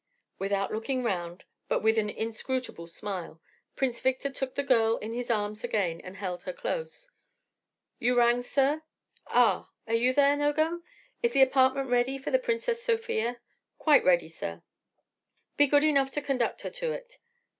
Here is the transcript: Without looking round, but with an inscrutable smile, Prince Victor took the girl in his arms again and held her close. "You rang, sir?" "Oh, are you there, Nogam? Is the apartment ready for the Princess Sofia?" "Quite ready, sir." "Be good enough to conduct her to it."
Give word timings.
Without 0.39 0.73
looking 0.73 1.03
round, 1.03 1.43
but 1.67 1.83
with 1.83 1.95
an 1.95 2.09
inscrutable 2.09 2.87
smile, 2.87 3.39
Prince 3.75 3.99
Victor 4.01 4.31
took 4.31 4.55
the 4.55 4.63
girl 4.63 4.97
in 4.97 5.13
his 5.13 5.29
arms 5.29 5.63
again 5.63 6.01
and 6.01 6.15
held 6.15 6.41
her 6.41 6.53
close. 6.53 7.11
"You 7.99 8.17
rang, 8.17 8.41
sir?" 8.41 8.81
"Oh, 9.27 9.67
are 9.85 9.93
you 9.93 10.11
there, 10.11 10.35
Nogam? 10.35 10.81
Is 11.21 11.33
the 11.33 11.43
apartment 11.43 11.91
ready 11.91 12.17
for 12.17 12.31
the 12.31 12.39
Princess 12.39 12.81
Sofia?" 12.81 13.39
"Quite 13.77 14.03
ready, 14.03 14.27
sir." 14.27 14.63
"Be 15.55 15.67
good 15.67 15.83
enough 15.83 16.09
to 16.13 16.21
conduct 16.23 16.61
her 16.63 16.71
to 16.71 16.91
it." 16.93 17.19